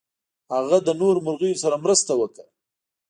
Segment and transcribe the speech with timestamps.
[0.53, 2.45] هغه د نورو مرغیو سره مرسته وکړه.